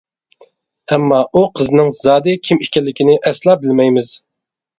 ئەمما 0.95 1.19
ئۇ 1.39 1.43
قىزنىڭ 1.59 1.91
زادى 1.99 2.35
كىم 2.49 2.65
ئىكەنلىكىنى 2.67 3.17
ئەسلا 3.31 3.57
بىلمەيمىز. 3.61 4.11